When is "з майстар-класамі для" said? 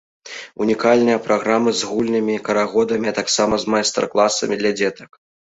3.65-4.71